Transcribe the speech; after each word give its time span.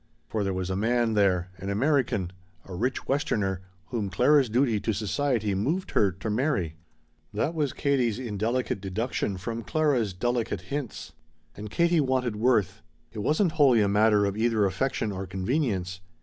For 0.29 0.43
there 0.43 0.51
was 0.51 0.71
a 0.71 0.75
man 0.75 1.13
there 1.13 1.49
an 1.59 1.69
American, 1.69 2.31
a 2.65 2.73
rich 2.73 3.07
westerner 3.07 3.61
whom 3.89 4.09
Clara's 4.09 4.49
duty 4.49 4.79
to 4.79 4.93
society 4.93 5.53
moved 5.53 5.91
her 5.91 6.11
to 6.11 6.29
marry. 6.31 6.73
That 7.31 7.53
was 7.53 7.71
Katie's 7.71 8.17
indelicate 8.17 8.81
deduction 8.81 9.37
from 9.37 9.61
Clara's 9.61 10.13
delicate 10.13 10.61
hints. 10.73 11.11
And 11.55 11.69
Katie 11.69 12.01
wanted 12.01 12.35
Worth. 12.37 12.81
It 13.11 13.19
wasn't 13.19 13.51
wholly 13.51 13.81
a 13.81 13.87
matter 13.87 14.25
of 14.25 14.35
either 14.35 14.65
affection 14.65 15.11
or 15.11 15.27
convenience. 15.27 16.01